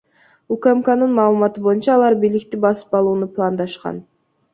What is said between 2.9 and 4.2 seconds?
алууну пландашкан.